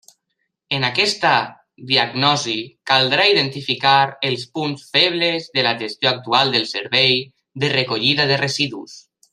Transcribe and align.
En 0.77 0.85
aquesta 0.87 1.33
diagnosi 1.91 2.55
caldrà 2.93 3.27
identificar 3.33 3.95
els 4.31 4.47
punts 4.57 4.89
febles 4.97 5.49
de 5.59 5.67
la 5.69 5.75
gestió 5.85 6.11
actual 6.17 6.55
del 6.57 6.67
servei 6.75 7.17
de 7.65 7.71
recollida 7.79 8.27
de 8.33 8.41
residus. 8.49 8.99